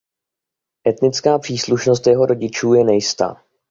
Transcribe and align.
Etnická 0.87 1.39
příslušnost 1.39 2.07
jeho 2.07 2.25
rodičů 2.25 2.73
je 2.73 2.83
nejistá. 2.83 3.43